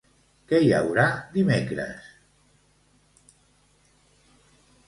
[0.51, 1.03] Què hi haurà
[1.35, 2.09] dimecres?